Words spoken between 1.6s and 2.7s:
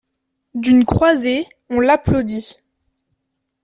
on l'applaudit.